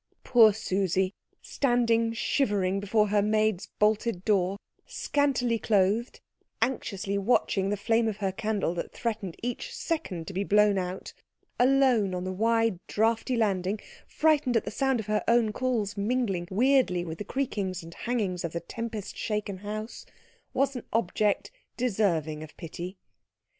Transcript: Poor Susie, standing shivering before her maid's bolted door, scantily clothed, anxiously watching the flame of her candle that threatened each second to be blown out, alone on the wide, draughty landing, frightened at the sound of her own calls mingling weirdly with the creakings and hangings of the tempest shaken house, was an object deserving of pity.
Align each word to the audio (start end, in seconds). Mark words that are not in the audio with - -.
Poor 0.23 0.51
Susie, 0.51 1.13
standing 1.43 2.11
shivering 2.11 2.79
before 2.79 3.09
her 3.09 3.21
maid's 3.21 3.67
bolted 3.77 4.25
door, 4.25 4.57
scantily 4.83 5.59
clothed, 5.59 6.19
anxiously 6.59 7.19
watching 7.19 7.69
the 7.69 7.77
flame 7.77 8.07
of 8.07 8.17
her 8.17 8.31
candle 8.31 8.73
that 8.73 8.91
threatened 8.91 9.35
each 9.43 9.71
second 9.75 10.25
to 10.25 10.33
be 10.33 10.43
blown 10.43 10.79
out, 10.79 11.13
alone 11.59 12.15
on 12.15 12.23
the 12.23 12.33
wide, 12.33 12.79
draughty 12.87 13.35
landing, 13.37 13.79
frightened 14.07 14.57
at 14.57 14.65
the 14.65 14.71
sound 14.71 14.99
of 14.99 15.05
her 15.05 15.23
own 15.27 15.53
calls 15.53 15.95
mingling 15.95 16.47
weirdly 16.49 17.05
with 17.05 17.19
the 17.19 17.23
creakings 17.23 17.83
and 17.83 17.93
hangings 17.93 18.43
of 18.43 18.53
the 18.53 18.59
tempest 18.59 19.15
shaken 19.15 19.57
house, 19.59 20.03
was 20.51 20.75
an 20.75 20.81
object 20.93 21.51
deserving 21.77 22.41
of 22.41 22.57
pity. 22.57 22.97